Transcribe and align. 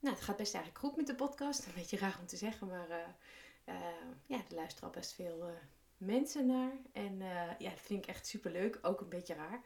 nou, 0.00 0.14
het 0.14 0.24
gaat 0.24 0.36
best 0.36 0.54
eigenlijk 0.54 0.84
goed 0.84 0.96
met 0.96 1.06
de 1.06 1.14
podcast. 1.14 1.66
Een 1.66 1.72
beetje 1.74 1.98
raar 1.98 2.16
om 2.20 2.26
te 2.26 2.36
zeggen, 2.36 2.66
maar 2.66 2.88
uh, 2.88 2.96
uh, 3.74 3.74
ja, 4.26 4.36
er 4.36 4.54
luisteren 4.54 4.88
al 4.88 4.94
best 4.94 5.12
veel 5.12 5.48
uh, 5.48 5.54
mensen 5.96 6.46
naar. 6.46 6.72
En 6.92 7.18
ja, 7.58 7.70
dat 7.70 7.80
vind 7.80 8.02
ik 8.02 8.08
echt 8.08 8.26
super 8.26 8.50
leuk. 8.50 8.78
Ook 8.82 9.00
een 9.00 9.08
beetje 9.08 9.34
raar. 9.34 9.60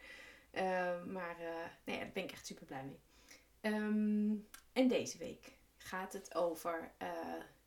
maar 1.06 1.36
nee, 1.84 1.98
daar 1.98 2.10
ben 2.12 2.24
ik 2.24 2.32
echt 2.32 2.46
super 2.46 2.66
blij 2.66 2.84
mee. 2.84 3.00
Um, 3.72 4.48
en 4.72 4.88
deze 4.88 5.18
week 5.18 5.56
gaat 5.76 6.12
het 6.12 6.34
over 6.34 6.92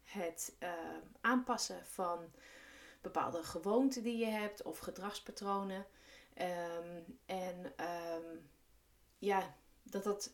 het 0.04 0.56
aanpassen 1.22 1.86
van 1.86 2.32
bepaalde 3.02 3.44
gewoonten 3.44 4.04
die 4.04 4.18
je 4.18 4.26
hebt 4.26 4.62
of 4.62 4.78
gedragspatronen. 4.80 5.86
Um, 6.38 7.20
en 7.26 7.66
um, 7.66 8.50
ja, 9.18 9.56
dat 9.84 10.04
dat 10.04 10.34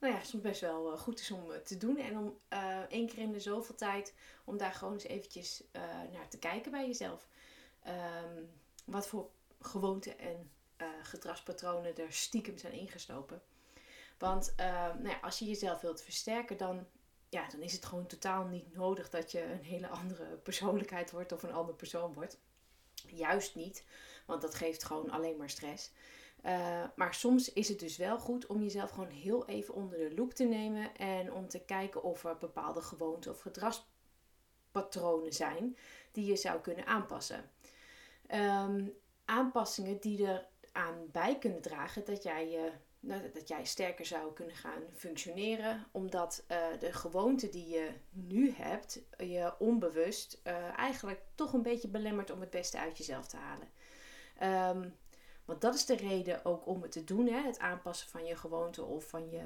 nou 0.00 0.14
ja, 0.14 0.22
soms 0.22 0.42
best 0.42 0.60
wel 0.60 0.92
eh, 0.92 0.98
goed 0.98 1.20
is 1.20 1.30
om 1.30 1.52
eh, 1.52 1.58
te 1.58 1.76
doen. 1.76 1.96
En 1.96 2.18
om 2.18 2.36
uh, 2.52 2.78
één 2.78 3.06
keer 3.06 3.18
in 3.18 3.32
de 3.32 3.40
zoveel 3.40 3.74
tijd, 3.74 4.14
om 4.44 4.56
daar 4.56 4.72
gewoon 4.72 4.92
eens 4.92 5.04
eventjes 5.04 5.62
naar 6.12 6.28
te 6.28 6.38
kijken 6.38 6.70
bij 6.70 6.86
jezelf. 6.86 7.28
Um, 7.86 8.50
wat 8.84 9.06
voor 9.06 9.30
gewoonten 9.60 10.18
en 10.18 10.50
gedragspatronen 11.02 11.96
er 11.96 12.12
stiekem 12.12 12.58
zijn 12.58 12.72
ingestopen. 12.72 13.42
Want 14.18 14.54
nou 14.56 15.08
ja, 15.08 15.18
als 15.22 15.38
je 15.38 15.44
jezelf 15.44 15.80
wilt 15.80 16.02
versterken, 16.02 16.56
dan, 16.56 16.86
ja, 17.28 17.48
dan 17.48 17.60
is 17.60 17.72
het 17.72 17.84
gewoon 17.84 18.06
totaal 18.06 18.44
niet 18.44 18.74
nodig 18.74 19.10
dat 19.10 19.32
je 19.32 19.42
een 19.42 19.64
hele 19.64 19.88
andere 19.88 20.24
persoonlijkheid 20.24 21.10
wordt 21.10 21.32
of 21.32 21.42
een 21.42 21.52
andere 21.52 21.76
persoon 21.76 22.12
wordt. 22.12 22.38
Juist 23.06 23.54
niet, 23.54 23.84
want 24.26 24.42
dat 24.42 24.54
geeft 24.54 24.84
gewoon 24.84 25.10
alleen 25.10 25.36
maar 25.36 25.50
stress. 25.50 25.90
Uh, 26.46 26.84
maar 26.96 27.14
soms 27.14 27.52
is 27.52 27.68
het 27.68 27.78
dus 27.78 27.96
wel 27.96 28.18
goed 28.18 28.46
om 28.46 28.62
jezelf 28.62 28.90
gewoon 28.90 29.08
heel 29.08 29.46
even 29.46 29.74
onder 29.74 29.98
de 29.98 30.14
loep 30.14 30.34
te 30.34 30.44
nemen 30.44 30.96
en 30.96 31.32
om 31.32 31.48
te 31.48 31.64
kijken 31.64 32.02
of 32.02 32.24
er 32.24 32.38
bepaalde 32.38 32.82
gewoonten 32.82 33.30
of 33.30 33.40
gedragspatronen 33.40 35.32
zijn 35.32 35.76
die 36.12 36.24
je 36.24 36.36
zou 36.36 36.60
kunnen 36.60 36.86
aanpassen. 36.86 37.50
Um, 38.34 38.92
aanpassingen 39.24 40.00
die 40.00 40.26
er 40.26 40.46
aan 40.72 41.06
bij 41.12 41.38
kunnen 41.38 41.62
dragen 41.62 42.04
dat 42.04 42.22
jij, 42.22 42.72
uh, 43.00 43.16
dat 43.32 43.48
jij 43.48 43.64
sterker 43.64 44.06
zou 44.06 44.32
kunnen 44.32 44.56
gaan 44.56 44.82
functioneren, 44.92 45.86
omdat 45.92 46.44
uh, 46.48 46.56
de 46.78 46.92
gewoonte 46.92 47.48
die 47.48 47.68
je 47.68 47.90
nu 48.10 48.52
hebt, 48.52 49.00
je 49.18 49.54
onbewust 49.58 50.40
eigenlijk 50.76 51.20
toch 51.34 51.52
een 51.52 51.62
beetje 51.62 51.88
belemmert 51.88 52.30
om 52.30 52.40
het 52.40 52.50
beste 52.50 52.78
uit 52.78 52.98
jezelf 52.98 53.26
te 53.26 53.36
halen. 53.36 53.68
Um, 54.76 54.94
want 55.50 55.62
dat 55.62 55.74
is 55.74 55.86
de 55.86 55.96
reden 55.96 56.44
ook 56.44 56.66
om 56.66 56.82
het 56.82 56.92
te 56.92 57.04
doen, 57.04 57.26
hè? 57.26 57.40
het 57.40 57.58
aanpassen 57.58 58.08
van 58.08 58.24
je 58.24 58.36
gewoonte 58.36 58.84
of 58.84 59.04
van 59.04 59.30
je 59.30 59.42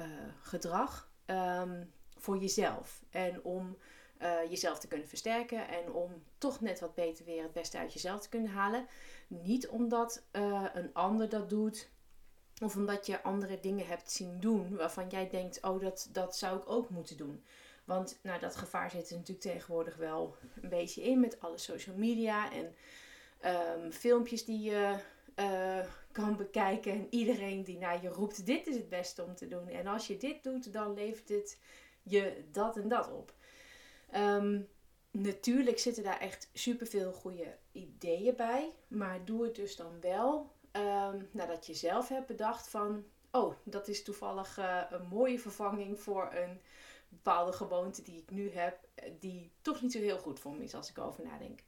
uh, 0.00 0.06
gedrag 0.42 1.10
um, 1.26 1.92
voor 2.16 2.38
jezelf. 2.38 3.04
En 3.10 3.42
om 3.42 3.76
uh, 4.22 4.50
jezelf 4.50 4.78
te 4.78 4.88
kunnen 4.88 5.08
versterken 5.08 5.68
en 5.68 5.92
om 5.92 6.22
toch 6.38 6.60
net 6.60 6.80
wat 6.80 6.94
beter 6.94 7.24
weer 7.24 7.42
het 7.42 7.52
beste 7.52 7.78
uit 7.78 7.92
jezelf 7.92 8.20
te 8.20 8.28
kunnen 8.28 8.50
halen. 8.50 8.86
Niet 9.26 9.68
omdat 9.68 10.22
uh, 10.32 10.64
een 10.74 10.94
ander 10.94 11.28
dat 11.28 11.48
doet 11.48 11.88
of 12.62 12.76
omdat 12.76 13.06
je 13.06 13.22
andere 13.22 13.60
dingen 13.60 13.86
hebt 13.86 14.10
zien 14.10 14.40
doen 14.40 14.76
waarvan 14.76 15.08
jij 15.08 15.28
denkt, 15.28 15.62
oh 15.62 15.80
dat, 15.80 16.08
dat 16.12 16.36
zou 16.36 16.58
ik 16.58 16.68
ook 16.68 16.90
moeten 16.90 17.16
doen. 17.16 17.44
Want 17.84 18.18
nou, 18.22 18.40
dat 18.40 18.56
gevaar 18.56 18.90
zit 18.90 19.10
er 19.10 19.16
natuurlijk 19.16 19.46
tegenwoordig 19.46 19.96
wel 19.96 20.36
een 20.62 20.68
beetje 20.68 21.02
in 21.02 21.20
met 21.20 21.40
alle 21.40 21.58
social 21.58 21.96
media 21.96 22.52
en 22.52 22.74
um, 23.84 23.92
filmpjes 23.92 24.44
die 24.44 24.60
je 24.60 24.98
uh, 25.36 25.86
kan 26.12 26.36
bekijken. 26.36 26.92
En 26.92 27.06
iedereen 27.10 27.64
die 27.64 27.78
naar 27.78 28.02
je 28.02 28.08
roept, 28.08 28.46
dit 28.46 28.66
is 28.66 28.74
het 28.76 28.88
beste 28.88 29.24
om 29.24 29.34
te 29.34 29.46
doen. 29.46 29.68
En 29.68 29.86
als 29.86 30.06
je 30.06 30.16
dit 30.16 30.44
doet, 30.44 30.72
dan 30.72 30.94
levert 30.94 31.28
het 31.28 31.58
je 32.02 32.44
dat 32.52 32.76
en 32.76 32.88
dat 32.88 33.10
op. 33.12 33.34
Um, 34.14 34.68
natuurlijk 35.10 35.78
zitten 35.78 36.02
daar 36.02 36.20
echt 36.20 36.50
superveel 36.52 37.12
goede 37.12 37.56
ideeën 37.72 38.36
bij. 38.36 38.74
Maar 38.88 39.24
doe 39.24 39.44
het 39.44 39.54
dus 39.54 39.76
dan 39.76 40.00
wel 40.00 40.52
um, 40.72 41.28
nadat 41.30 41.66
je 41.66 41.74
zelf 41.74 42.08
hebt 42.08 42.26
bedacht 42.26 42.68
van... 42.68 43.04
Oh, 43.30 43.54
dat 43.64 43.88
is 43.88 44.02
toevallig 44.02 44.58
uh, 44.58 44.82
een 44.90 45.06
mooie 45.06 45.38
vervanging 45.38 46.00
voor 46.00 46.30
een 46.34 46.60
bepaalde 47.08 47.52
gewoonte 47.52 48.02
die 48.02 48.16
ik 48.22 48.30
nu 48.30 48.50
heb. 48.50 48.78
Die 49.18 49.52
toch 49.62 49.82
niet 49.82 49.92
zo 49.92 49.98
heel 49.98 50.18
goed 50.18 50.40
voor 50.40 50.52
me 50.52 50.62
is 50.64 50.74
als 50.74 50.90
ik 50.90 50.98
over 50.98 51.24
nadenk. 51.24 51.60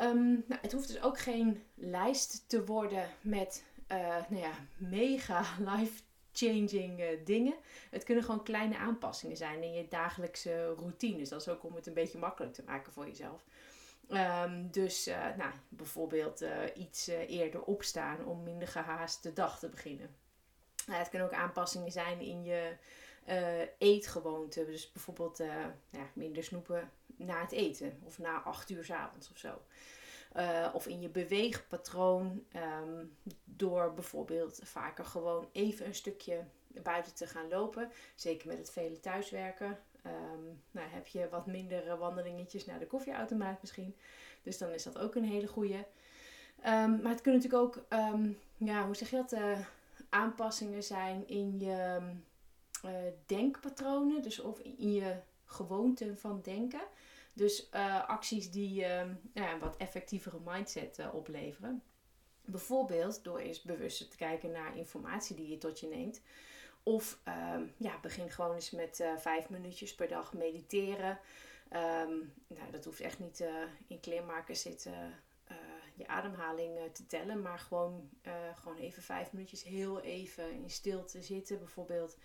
Um, 0.00 0.44
nou, 0.46 0.60
het 0.60 0.72
hoeft 0.72 0.88
dus 0.88 1.02
ook 1.02 1.18
geen 1.18 1.62
lijst 1.74 2.44
te 2.46 2.64
worden 2.64 3.08
met 3.20 3.64
uh, 3.92 3.98
nou 4.28 4.42
ja, 4.42 4.52
mega 4.76 5.44
life-changing 5.74 7.00
uh, 7.00 7.06
dingen. 7.24 7.54
Het 7.90 8.04
kunnen 8.04 8.24
gewoon 8.24 8.42
kleine 8.42 8.76
aanpassingen 8.76 9.36
zijn 9.36 9.62
in 9.62 9.72
je 9.72 9.88
dagelijkse 9.88 10.74
routines. 10.74 11.28
Dat 11.28 11.40
is 11.40 11.48
ook 11.48 11.64
om 11.64 11.74
het 11.74 11.86
een 11.86 11.94
beetje 11.94 12.18
makkelijk 12.18 12.54
te 12.54 12.62
maken 12.66 12.92
voor 12.92 13.06
jezelf. 13.06 13.44
Um, 14.10 14.70
dus 14.70 15.08
uh, 15.08 15.36
nou, 15.36 15.52
bijvoorbeeld 15.68 16.44
iets 16.74 17.06
eerder 17.06 17.62
opstaan 17.62 18.24
om 18.24 18.42
minder 18.42 18.68
gehaast 18.68 19.22
de 19.22 19.32
dag 19.32 19.58
te 19.58 19.68
beginnen. 19.68 20.16
Het 20.90 21.08
kunnen 21.08 21.28
ook 21.28 21.34
aanpassingen 21.34 21.92
zijn 21.92 22.20
in 22.20 22.44
je 22.44 22.76
eetgewoonte. 23.78 24.64
Dus 24.64 24.92
bijvoorbeeld 24.92 25.38
ja, 25.90 26.10
minder 26.12 26.44
snoepen 26.44 26.90
na 27.18 27.40
het 27.40 27.52
eten 27.52 27.98
of 28.04 28.18
na 28.18 28.42
acht 28.42 28.70
uur 28.70 28.84
s 28.84 28.90
avonds 28.90 29.30
of 29.30 29.38
zo. 29.38 29.62
Uh, 30.36 30.68
of 30.72 30.86
in 30.86 31.00
je 31.00 31.08
beweegpatroon. 31.08 32.44
Um, 32.82 33.16
door 33.44 33.94
bijvoorbeeld 33.94 34.60
vaker 34.62 35.04
gewoon 35.04 35.48
even 35.52 35.86
een 35.86 35.94
stukje 35.94 36.44
buiten 36.82 37.14
te 37.14 37.26
gaan 37.26 37.48
lopen. 37.48 37.90
Zeker 38.14 38.48
met 38.48 38.58
het 38.58 38.70
vele 38.70 39.00
thuiswerken. 39.00 39.78
Um, 40.06 40.62
nou, 40.70 40.88
heb 40.88 41.06
je 41.06 41.28
wat 41.28 41.46
minder 41.46 41.98
wandelingetjes 41.98 42.66
naar 42.66 42.78
de 42.78 42.86
koffieautomaat 42.86 43.60
misschien. 43.60 43.96
Dus 44.42 44.58
dan 44.58 44.70
is 44.70 44.82
dat 44.82 44.98
ook 44.98 45.14
een 45.14 45.24
hele 45.24 45.46
goede. 45.46 45.86
Um, 46.66 47.00
maar 47.02 47.12
het 47.12 47.20
kunnen 47.20 47.40
natuurlijk 47.42 47.76
ook, 47.76 47.84
ja, 48.56 48.84
hoe 48.84 48.96
zeg 48.96 49.10
je 49.10 49.16
dat, 49.16 49.32
uh, 49.32 49.58
aanpassingen 50.08 50.82
zijn 50.82 51.28
in 51.28 51.58
je 51.58 51.98
uh, 52.84 52.90
denkpatronen. 53.26 54.22
Dus 54.22 54.40
of 54.40 54.58
in 54.58 54.92
je 54.92 55.16
gewoonten 55.48 56.18
van 56.18 56.40
denken. 56.42 56.82
Dus 57.38 57.68
uh, 57.74 58.08
acties 58.08 58.50
die 58.50 58.80
uh, 58.80 58.86
ja, 59.32 59.52
een 59.52 59.58
wat 59.58 59.76
effectievere 59.76 60.38
mindset 60.44 60.98
uh, 60.98 61.14
opleveren. 61.14 61.82
Bijvoorbeeld 62.44 63.24
door 63.24 63.38
eens 63.38 63.62
bewuster 63.62 64.08
te 64.08 64.16
kijken 64.16 64.50
naar 64.50 64.76
informatie 64.76 65.36
die 65.36 65.48
je 65.48 65.58
tot 65.58 65.80
je 65.80 65.86
neemt. 65.86 66.20
Of 66.82 67.20
ehm, 67.24 67.62
ja, 67.76 67.98
begin 68.00 68.30
gewoon 68.30 68.54
eens 68.54 68.70
met 68.70 69.04
vijf 69.16 69.48
minuutjes 69.48 69.94
per 69.94 70.08
dag 70.08 70.32
mediteren. 70.32 71.18
Um, 71.72 72.32
nou, 72.46 72.70
dat 72.70 72.84
hoeft 72.84 73.00
echt 73.00 73.18
niet 73.18 73.44
in 73.86 74.00
kleermakers 74.00 74.60
zitten 74.60 75.14
je 75.94 76.06
ademhaling 76.06 76.78
te 76.92 77.06
tellen. 77.06 77.42
Maar 77.42 77.58
gewoon, 77.58 78.10
gewoon 78.54 78.76
even 78.76 79.02
vijf 79.02 79.32
minuutjes 79.32 79.62
heel 79.62 80.00
even 80.00 80.52
in 80.52 80.70
stilte 80.70 81.22
zitten 81.22 81.58
bijvoorbeeld. 81.58 82.16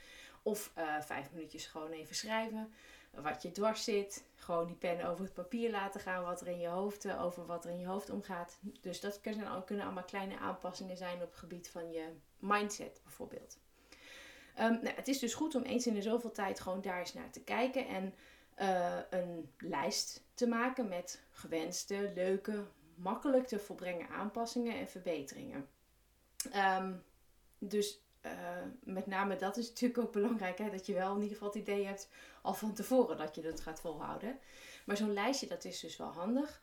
Of 0.43 0.71
vijf 1.01 1.31
minuutjes 1.31 1.65
gewoon 1.65 1.91
even 1.91 2.15
schrijven 2.15 2.73
wat 3.21 3.41
je 3.41 3.51
dwars 3.51 3.83
zit. 3.83 4.23
Gewoon 4.35 4.67
die 4.67 4.75
pen 4.75 5.05
over 5.05 5.23
het 5.23 5.33
papier 5.33 5.71
laten 5.71 6.01
gaan, 6.01 6.23
wat 6.23 6.41
er 6.41 6.47
in 6.47 6.59
je 6.59 6.67
hoofd, 6.67 7.05
eh, 7.05 7.23
over 7.23 7.45
wat 7.45 7.65
er 7.65 7.71
in 7.71 7.79
je 7.79 7.85
hoofd 7.85 8.09
omgaat. 8.09 8.59
Dus 8.81 8.99
dat 8.99 9.21
kunnen, 9.21 9.47
allemaal 9.67 10.03
kleine 10.03 10.37
aanpassingen 10.37 10.97
zijn 10.97 11.21
op 11.21 11.29
het 11.29 11.39
gebied 11.39 11.69
van 11.69 11.91
je 11.91 12.05
mindset 12.39 12.99
bijvoorbeeld. 13.03 13.57
Um, 14.59 14.79
nou, 14.81 14.95
het 14.95 15.07
is 15.07 15.19
dus 15.19 15.33
goed 15.33 15.55
om 15.55 15.61
eens 15.61 15.87
in 15.87 15.93
de 15.93 16.01
zoveel 16.01 16.31
tijd 16.31 16.59
gewoon 16.59 16.81
daar 16.81 16.99
eens 16.99 17.13
naar 17.13 17.31
te 17.31 17.43
kijken 17.43 17.87
en 17.87 18.13
uh, 18.59 18.99
een 19.09 19.51
lijst 19.57 20.23
te 20.33 20.47
maken 20.47 20.87
met 20.87 21.21
gewenste, 21.31 22.11
leuke, 22.15 22.63
makkelijk 22.95 23.47
te 23.47 23.59
volbrengen 23.59 24.09
aanpassingen 24.09 24.77
en 24.77 24.87
verbeteringen. 24.87 25.67
Um, 26.55 27.03
dus 27.57 28.02
uh, 28.25 28.31
met 28.83 29.07
name 29.07 29.35
dat 29.35 29.57
is 29.57 29.67
natuurlijk 29.67 29.99
ook 29.99 30.11
belangrijk. 30.11 30.57
Hè? 30.57 30.69
Dat 30.69 30.85
je 30.85 30.93
wel 30.93 31.15
in 31.15 31.21
ieder 31.21 31.37
geval 31.37 31.47
het 31.47 31.57
idee 31.61 31.85
hebt 31.85 32.09
al 32.41 32.53
van 32.53 32.73
tevoren 32.73 33.17
dat 33.17 33.35
je 33.35 33.41
dat 33.41 33.61
gaat 33.61 33.79
volhouden. 33.81 34.39
Maar 34.85 34.97
zo'n 34.97 35.13
lijstje, 35.13 35.47
dat 35.47 35.65
is 35.65 35.79
dus 35.79 35.97
wel 35.97 36.11
handig. 36.11 36.61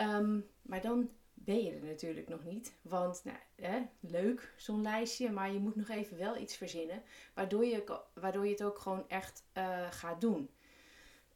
Um, 0.00 0.48
maar 0.62 0.80
dan 0.80 1.10
ben 1.34 1.64
je 1.64 1.72
er 1.72 1.84
natuurlijk 1.84 2.28
nog 2.28 2.44
niet. 2.44 2.72
Want 2.82 3.20
nou, 3.24 3.36
hè, 3.54 3.82
leuk, 4.00 4.52
zo'n 4.56 4.82
lijstje, 4.82 5.30
maar 5.30 5.52
je 5.52 5.58
moet 5.58 5.76
nog 5.76 5.88
even 5.88 6.18
wel 6.18 6.36
iets 6.36 6.56
verzinnen. 6.56 7.02
Waardoor 7.34 7.64
je, 7.64 8.00
waardoor 8.14 8.44
je 8.44 8.50
het 8.50 8.62
ook 8.62 8.78
gewoon 8.78 9.08
echt 9.08 9.42
uh, 9.54 9.90
gaat 9.90 10.20
doen. 10.20 10.50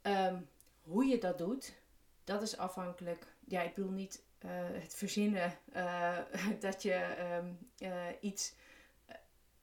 Ehm, 0.03 0.41
hoe 0.83 1.05
je 1.05 1.19
dat 1.19 1.39
doet, 1.39 1.75
dat 2.25 2.43
is 2.43 2.57
afhankelijk. 2.57 3.27
Ja, 3.45 3.63
ik 3.63 3.75
bedoel 3.75 3.91
niet 3.91 4.23
uh, 4.45 4.51
het 4.55 4.95
verzinnen 4.95 5.59
dat 6.61 6.83
je 6.83 7.17
um, 7.41 7.59
iets. 8.21 8.55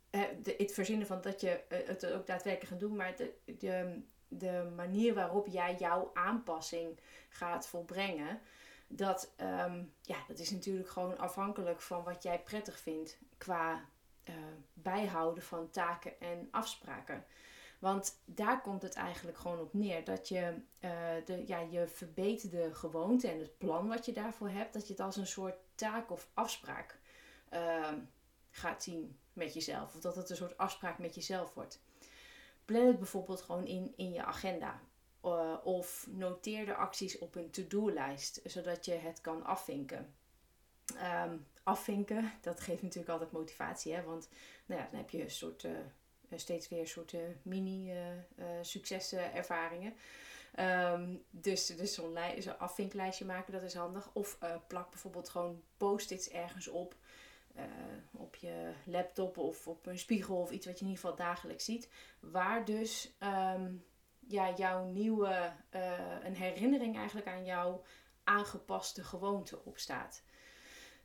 De, 0.09 0.55
het 0.57 0.71
verzinnen 0.71 1.07
van 1.07 1.21
dat 1.21 1.41
je 1.41 1.61
het 1.67 2.11
ook 2.11 2.27
daadwerkelijk 2.27 2.71
gaat 2.71 2.79
doen, 2.79 2.95
maar 2.95 3.15
de, 3.15 4.01
de, 4.27 4.71
manier 4.75 5.13
waarop 5.13 5.47
jij 5.47 5.75
jouw 5.75 6.11
aanpassing 6.13 6.99
gaat 7.29 7.67
volbrengen 7.67 8.39
dat, 8.87 9.33
ehm, 9.35 9.83
ja, 10.01 10.17
dat 10.27 10.39
is 10.39 10.51
natuurlijk 10.51 10.89
gewoon 10.89 11.17
afhankelijk 11.17 11.81
van 11.81 12.03
wat 12.03 12.23
jij 12.23 12.39
prettig 12.39 12.79
vindt 12.79 13.17
qua 13.37 13.85
uh, 14.29 14.35
bijhouden 14.73 15.43
van 15.43 15.69
taken 15.69 16.19
en 16.19 16.47
afspraken. 16.51 17.25
Want 17.79 18.21
daar 18.25 18.61
komt 18.61 18.81
het 18.81 18.93
eigenlijk 18.93 19.37
gewoon 19.37 19.59
op 19.59 19.73
neer 19.73 20.03
dat 20.03 20.27
je 20.27 20.53
de, 21.25 21.43
ja, 21.45 21.59
je 21.59 21.87
verbeterde 21.87 22.75
gewoonte 22.75 23.27
en 23.27 23.39
het 23.39 23.57
plan 23.57 23.87
wat 23.87 24.05
je 24.05 24.11
daarvoor 24.11 24.49
hebt, 24.49 24.73
dat 24.73 24.87
je 24.87 24.93
het 24.93 25.01
als 25.01 25.15
een 25.15 25.27
soort 25.27 25.55
taak 25.75 26.11
of 26.11 26.29
afspraak 26.33 26.99
uh, 27.53 27.93
gaat 28.59 28.83
zien 28.83 29.19
met 29.33 29.53
jezelf. 29.53 29.95
Of 29.95 30.01
dat 30.01 30.15
het 30.15 30.29
een 30.29 30.35
soort 30.35 30.57
afspraak 30.57 30.97
met 30.97 31.15
jezelf 31.15 31.53
wordt. 31.53 31.81
Plan 32.65 32.87
het 32.87 32.97
bijvoorbeeld 32.97 33.41
gewoon 33.41 33.65
in, 33.65 33.93
in 33.95 34.11
je 34.11 34.23
agenda. 34.23 34.81
Uh, 35.25 35.55
of 35.63 36.07
noteer 36.09 36.65
de 36.65 36.75
acties 36.75 37.17
op 37.17 37.35
een 37.35 37.49
to-do-lijst, 37.49 38.41
zodat 38.43 38.85
je 38.85 38.93
het 38.93 39.21
kan 39.21 39.43
afvinken. 39.43 40.13
Um, 41.25 41.47
afvinken, 41.63 42.31
dat 42.41 42.59
geeft 42.59 42.81
natuurlijk 42.81 43.11
altijd 43.11 43.31
motivatie, 43.31 43.93
hè? 43.93 44.03
want 44.03 44.29
nou 44.65 44.81
ja, 44.81 44.87
dan 44.91 44.99
heb 44.99 45.09
je 45.09 45.21
een 45.21 45.31
soort, 45.31 45.63
uh, 45.63 45.71
steeds 46.35 46.69
weer 46.69 46.79
een 46.79 46.87
soort 46.87 47.13
uh, 47.13 47.21
mini-successen-ervaringen. 47.41 49.93
Um, 50.59 51.23
dus 51.29 51.65
dus 51.65 51.93
zo'n 51.93 52.17
zo 52.39 52.51
afvinklijstje 52.51 53.25
maken, 53.25 53.53
dat 53.53 53.63
is 53.63 53.73
handig. 53.73 54.09
Of 54.13 54.37
plak 54.67 54.89
bijvoorbeeld 54.89 55.29
gewoon 55.29 55.63
post-its 55.77 56.29
ergens 56.29 56.67
op. 56.67 56.95
op 58.11 58.35
je 58.35 58.71
laptop 58.85 59.37
of 59.37 59.67
op 59.67 59.85
een 59.85 59.99
spiegel 59.99 60.37
of 60.37 60.51
iets 60.51 60.65
wat 60.65 60.79
je 60.79 60.85
in 60.85 60.91
ieder 60.91 61.03
geval 61.03 61.25
dagelijks 61.25 61.65
ziet. 61.65 61.89
Waar 62.19 62.65
dus 62.65 63.11
um, 63.55 63.85
ja, 64.27 64.53
jouw 64.55 64.85
nieuwe, 64.85 65.53
uh, 65.75 66.23
een 66.23 66.35
herinnering 66.35 66.97
eigenlijk 66.97 67.27
aan 67.27 67.45
jouw 67.45 67.83
aangepaste 68.23 69.03
gewoonte 69.03 69.63
opstaat. 69.63 70.23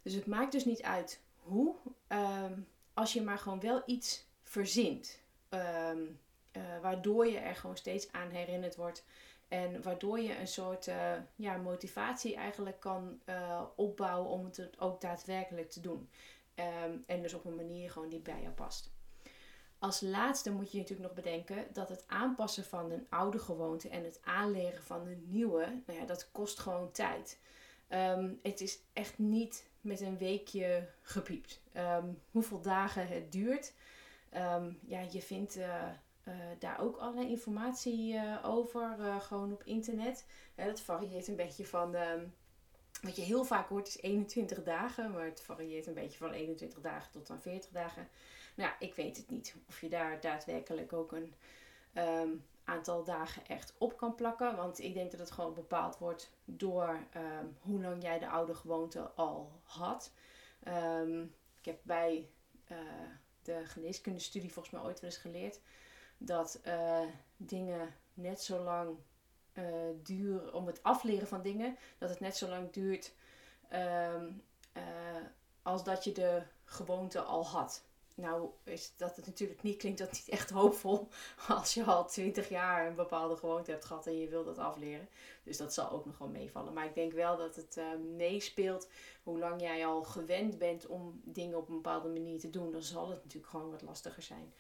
Dus 0.03 0.15
het 0.15 0.27
maakt 0.27 0.53
dus 0.53 0.65
niet 0.65 0.83
uit 0.83 1.23
hoe, 1.35 1.77
um, 2.09 2.69
als 2.95 3.13
je 3.13 3.23
maar 3.23 3.39
gewoon 3.39 3.61
wel 3.61 3.83
iets 3.87 4.27
verzint. 4.43 5.23
Um, 5.51 6.21
uh, 6.53 6.63
waardoor 6.81 7.27
je 7.27 7.39
er 7.39 7.57
gewoon 7.57 7.77
steeds 7.77 8.13
aan 8.13 8.31
herinnerd 8.31 8.77
wordt. 8.77 9.05
En 9.49 9.83
waardoor 9.83 10.21
je 10.21 10.39
een 10.39 10.49
soort 10.49 10.91
ja, 11.37 11.57
motivatie 11.57 12.35
eigenlijk 12.35 12.81
kan 12.81 13.21
opbouwen 13.77 14.31
om 14.31 14.45
het 14.45 14.81
ook 14.81 15.01
daadwerkelijk 15.01 15.71
te 15.71 15.81
doen. 15.81 16.09
Um, 16.57 17.05
en 17.07 17.23
dus 17.23 17.35
op 17.35 17.45
een 17.45 17.57
manier 17.57 17.91
gewoon 17.91 18.09
die 18.09 18.21
bij 18.21 18.43
jou 18.43 18.55
past. 18.55 18.93
Als 19.79 20.01
laatste 20.01 20.53
moet 20.53 20.73
je 20.73 20.79
natuurlijk 20.79 21.09
nog 21.09 21.25
bedenken 21.25 21.67
dat 21.73 21.89
het 21.89 22.05
aanpassen 22.07 22.65
van 22.65 22.91
een 22.91 23.07
oude 23.09 23.39
gewoonte 23.39 23.89
en 23.89 24.05
het 24.05 24.21
aanleren 24.23 24.83
van 24.83 25.07
een 25.07 25.25
nieuwe, 25.27 25.83
nou 25.87 25.99
ja, 25.99 26.05
dat 26.07 26.31
kost 26.33 26.59
gewoon 26.59 26.91
tijd. 26.91 27.41
Um, 27.89 28.39
het 28.43 28.61
is 28.61 28.79
echt 28.93 29.19
niet 29.19 29.69
met 29.81 30.01
een 30.01 30.19
weekje 30.19 30.89
gepiept. 31.03 31.61
Um, 31.77 32.23
hoeveel 32.31 32.61
dagen 32.61 33.09
het 33.09 33.33
duurt, 33.33 33.73
ja, 34.87 35.01
je 35.11 35.23
vindt 35.23 35.57
uh, 35.57 35.89
uh, 36.29 36.35
daar 36.59 36.81
ook 36.81 36.97
allerlei 36.97 37.29
informatie 37.29 38.15
uh, 38.15 38.39
over, 38.43 38.97
gewoon 39.21 39.53
op 39.53 39.65
internet. 39.65 40.27
dat 40.55 40.81
varieert 40.81 41.29
een 41.29 41.37
beetje 41.37 41.67
van, 41.67 41.97
wat 43.05 43.17
je 43.17 43.23
heel 43.23 43.45
vaak 43.45 43.69
hoort 43.69 43.89
is 43.89 44.01
21 44.01 44.63
dagen, 44.63 45.11
maar 45.11 45.25
het 45.25 45.41
varieert 45.41 45.87
een 45.87 45.95
beetje 45.95 46.19
van 46.19 46.33
21 46.33 46.81
dagen 46.81 47.11
tot 47.11 47.31
aan 47.31 47.41
40 47.41 47.71
dagen. 47.71 48.09
Nou, 48.55 48.73
ik 48.79 48.95
weet 48.95 49.17
het 49.17 49.31
niet 49.31 49.55
of 49.69 49.81
je 49.81 49.89
daar 49.89 50.21
daadwerkelijk 50.21 50.93
ook 50.93 51.13
een 51.13 51.35
um, 51.95 52.45
aantal 52.65 53.05
dagen 53.05 53.47
echt 53.47 53.75
op 53.79 53.97
kan 53.97 54.15
plakken. 54.15 54.57
Want 54.57 54.81
ik 54.81 54.95
denk 54.95 55.11
dat 55.11 55.21
het 55.21 55.31
gewoon 55.31 55.55
bepaald 55.55 55.99
wordt 55.99 56.31
door 56.45 57.07
um, 57.17 57.57
hoe 57.61 57.83
lang 57.83 58.03
jij 58.03 58.19
de 58.19 58.29
oude 58.29 58.55
gewoonte 58.55 59.11
al 59.15 59.53
had. 59.63 60.13
Um, 60.69 61.35
ik 61.59 61.65
heb 61.65 61.81
bij 61.83 62.29
uh, 62.71 62.79
de 63.43 63.63
geneeskundestudie 63.65 64.53
volgens 64.53 64.75
mij 64.75 64.85
ooit 64.85 65.01
wel 65.01 65.11
eens 65.11 65.19
geleerd 65.19 65.61
dat 66.19 66.61
uh, 66.67 67.01
dingen 67.37 67.95
net 68.15 68.43
zo 68.43 68.63
lang 68.63 68.97
uh, 69.55 69.65
duren, 70.03 70.55
om 70.55 70.67
het 70.67 70.83
afleren 70.83 71.29
van 71.29 71.43
dingen, 71.43 71.77
dat 71.99 72.11
het 72.11 72.21
net 72.21 72.37
zo 72.37 72.49
lang 72.49 72.71
duurt 72.71 73.13
als 75.63 75.85
dat 75.85 76.05
je 76.05 76.13
de 76.13 76.43
gewoonte 76.65 77.21
al 77.21 77.47
had. 77.47 77.85
Nou 78.15 78.51
is 78.65 78.97
dat 78.97 79.17
het 79.17 79.27
natuurlijk 79.27 79.63
niet, 79.63 79.77
klinkt 79.77 79.99
dat 79.99 80.13
niet 80.13 80.29
echt 80.29 80.51
hoopvol 80.51 81.09
als 81.49 81.75
je 81.75 81.85
al 81.85 82.07
twintig 82.07 82.49
jaar 82.49 82.87
een 82.87 82.95
bepaalde 82.95 83.37
gewoonte 83.37 83.71
hebt 83.71 83.85
gehad 83.85 84.07
en 84.07 84.19
je 84.19 84.29
wil 84.29 84.45
dat 84.45 84.59
afleren. 84.59 85.09
Dus 85.43 85.57
dat 85.57 85.75
zal 85.75 85.91
ook 85.91 86.05
nog 86.05 86.19
wel 86.19 86.29
meevallen. 86.29 86.73
Maar 86.73 86.85
ik 86.85 86.95
denk 86.95 87.13
wel 87.13 87.37
dat 87.37 87.57
het 87.57 87.77
uh, 87.77 87.85
meespeelt 88.17 88.89
hoe 89.23 89.39
lang 89.39 89.61
jij 89.61 89.87
al 89.87 90.03
gewend 90.03 90.59
bent 90.59 90.87
om 90.87 91.21
dingen 91.25 91.59
op 91.59 91.69
een 91.69 91.75
bepaalde 91.75 92.09
manier 92.09 92.39
te 92.39 92.51
doen. 92.51 92.73
Dan 92.73 92.83
zal 92.83 93.11
het 93.11 93.23
natuurlijk 93.23 93.51
gewoon 93.51 93.71
wat 93.71 93.83
lastiger 93.83 94.23
zijn 94.23 94.55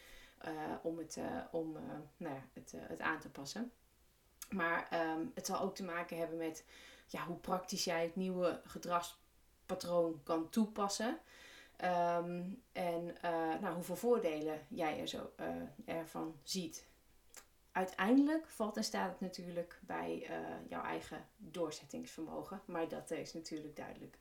om, 0.82 0.98
het, 0.98 1.18
om 1.50 1.72
nou 2.16 2.34
ja, 2.34 2.42
het, 2.52 2.74
het 2.76 3.00
aan 3.00 3.20
te 3.20 3.30
passen. 3.30 3.72
Maar 4.50 4.88
um, 5.16 5.32
het 5.34 5.46
zal 5.46 5.60
ook 5.60 5.74
te 5.74 5.84
maken 5.84 6.18
hebben 6.18 6.38
met 6.38 6.64
ja, 7.06 7.24
hoe 7.24 7.36
praktisch 7.36 7.84
jij 7.84 8.02
het 8.02 8.16
nieuwe 8.16 8.60
gedragspatroon 8.64 10.20
kan 10.22 10.48
toepassen. 10.48 11.18
Um, 11.84 12.62
en 12.72 13.16
uh, 13.24 13.60
nou, 13.60 13.74
hoeveel 13.74 13.96
voordelen 13.96 14.66
jij 14.68 15.00
er 15.00 15.08
zo, 15.08 15.32
uh, 15.40 15.96
ervan 15.96 16.36
ziet. 16.42 16.86
Uiteindelijk 17.72 18.48
valt 18.48 18.76
en 18.76 18.84
staat 18.84 19.10
het 19.10 19.20
natuurlijk 19.20 19.78
bij 19.80 20.26
uh, 20.30 20.36
jouw 20.68 20.82
eigen 20.82 21.26
doorzettingsvermogen. 21.36 22.60
Maar 22.64 22.88
dat 22.88 23.10
is 23.10 23.32
natuurlijk 23.32 23.76
duidelijk. 23.76 24.18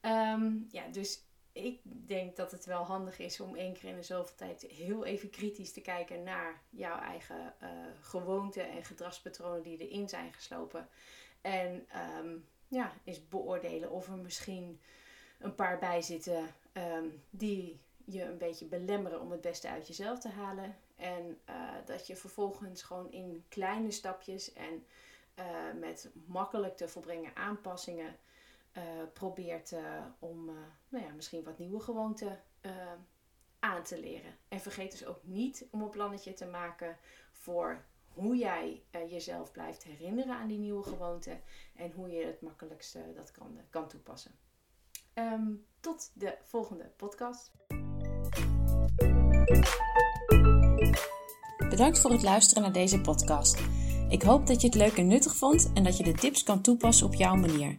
Um, 0.00 0.66
ja, 0.70 0.88
dus 0.88 1.22
ik 1.54 1.80
denk 1.84 2.36
dat 2.36 2.50
het 2.50 2.64
wel 2.64 2.82
handig 2.82 3.18
is 3.18 3.40
om 3.40 3.56
één 3.56 3.72
keer 3.72 3.88
in 3.88 3.96
de 3.96 4.02
zoveel 4.02 4.36
tijd 4.36 4.62
heel 4.62 5.04
even 5.04 5.30
kritisch 5.30 5.72
te 5.72 5.80
kijken 5.80 6.22
naar 6.22 6.62
jouw 6.70 6.98
eigen 6.98 7.54
gewoonten 8.00 8.70
en 8.70 8.84
gedragspatronen 8.84 9.62
die 9.62 9.88
erin 9.88 10.08
zijn 10.08 10.32
geslopen. 10.32 10.88
En 11.40 11.86
um, 12.18 12.48
ja, 12.68 12.92
eens 13.04 13.28
beoordelen 13.28 13.90
of 13.90 14.08
er 14.08 14.16
misschien 14.16 14.80
een 15.38 15.54
paar 15.54 15.78
bij 15.78 16.02
zitten 16.02 16.54
um, 16.72 17.22
die 17.30 17.80
je 18.04 18.22
een 18.22 18.38
beetje 18.38 18.66
belemmeren 18.66 19.20
om 19.20 19.30
het 19.30 19.40
beste 19.40 19.68
uit 19.68 19.86
jezelf 19.86 20.18
te 20.18 20.28
halen. 20.28 20.76
En 20.96 21.40
uh, 21.48 21.54
dat 21.84 22.06
je 22.06 22.16
vervolgens 22.16 22.82
gewoon 22.82 23.12
in 23.12 23.44
kleine 23.48 23.90
stapjes 23.90 24.52
en 24.52 24.86
uh, 25.38 25.44
met 25.80 26.10
makkelijk 26.26 26.76
te 26.76 26.88
volbrengen 26.88 27.36
aanpassingen 27.36 28.06
uh, 28.06 28.12
probeert 29.12 29.74
om 30.18 30.44
nou 30.88 31.04
ja, 31.04 31.12
misschien 31.14 31.44
wat 31.44 31.58
nieuwe 31.58 31.80
gewoonten 31.80 32.42
aan 33.58 33.82
te 33.82 34.00
leren. 34.00 34.36
En 34.48 34.60
vergeet 34.60 34.90
dus 34.90 35.06
ook 35.06 35.20
niet 35.22 35.66
om 35.70 35.82
een 35.82 35.90
plannetje 35.90 36.32
te 36.32 36.46
maken 36.46 36.96
voor 37.32 37.84
hoe 38.08 38.36
jij 38.36 38.82
jezelf 39.08 39.52
blijft 39.52 39.82
herinneren 39.82 40.34
aan 40.34 40.48
die 40.48 40.58
nieuwe 40.58 40.82
gewoonte 40.82 41.40
en 41.76 41.92
hoe 41.92 42.10
je 42.10 42.26
het 42.26 42.40
makkelijkste 42.40 43.12
dat 43.14 43.30
kan, 43.30 43.58
kan 43.70 43.88
toepassen. 43.88 44.32
Um, 45.14 45.66
tot 45.80 46.10
de 46.14 46.36
volgende 46.42 46.90
podcast. 46.96 47.52
Bedankt 51.68 51.98
voor 51.98 52.10
het 52.10 52.22
luisteren 52.22 52.62
naar 52.62 52.72
deze 52.72 53.00
podcast. 53.00 53.62
Ik 54.08 54.22
hoop 54.22 54.46
dat 54.46 54.60
je 54.60 54.66
het 54.66 54.76
leuk 54.76 54.96
en 54.96 55.06
nuttig 55.06 55.36
vond 55.36 55.70
en 55.74 55.84
dat 55.84 55.96
je 55.96 56.04
de 56.04 56.12
tips 56.12 56.42
kan 56.42 56.60
toepassen 56.60 57.06
op 57.06 57.14
jouw 57.14 57.34
manier. 57.34 57.78